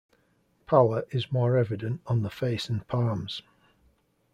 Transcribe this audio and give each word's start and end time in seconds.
Pallor 0.65 1.03
is 1.11 1.31
more 1.31 1.57
evident 1.57 2.01
on 2.07 2.23
the 2.23 2.31
face 2.31 2.69
and 2.69 2.87
palms. 2.87 3.43